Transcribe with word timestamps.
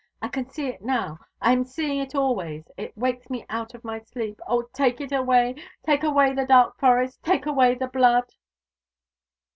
I 0.19 0.29
can 0.29 0.49
see 0.49 0.65
it 0.67 0.81
now. 0.81 1.19
I 1.43 1.51
am 1.53 1.63
seeing 1.63 1.99
it 1.99 2.15
always. 2.15 2.67
It 2.75 2.97
wakes 2.97 3.29
me 3.29 3.45
out 3.51 3.75
of 3.75 3.83
my 3.83 3.99
sleep. 3.99 4.41
O, 4.47 4.63
take 4.73 4.99
it 4.99 5.11
away; 5.11 5.53
take 5.85 6.01
away 6.03 6.33
the 6.33 6.43
dark 6.47 6.79
forest; 6.79 7.21
take 7.21 7.45
away 7.45 7.75
the 7.75 7.85
blood!" 7.87 8.27